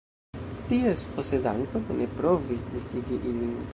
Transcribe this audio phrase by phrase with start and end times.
[0.69, 3.55] Ties posedanto pene provis disigi ilin.